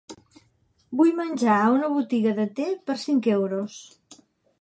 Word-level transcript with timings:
vull 1.01 1.11
menjar 1.19 1.57
a 1.65 1.69
una 1.73 1.89
botiga 1.97 2.31
de 2.39 2.45
te 2.61 2.65
per 2.89 2.95
cinc 3.03 3.29
euros 3.35 3.77